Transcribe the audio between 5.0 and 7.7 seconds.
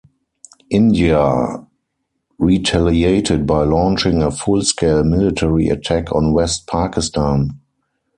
military attack on West Pakistan.